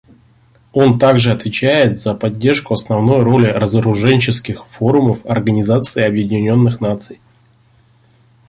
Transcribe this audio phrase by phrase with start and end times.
[0.73, 7.21] Он также отвечает за поддержку основной роли разоруженческих форумов Организации Объединенных Наций.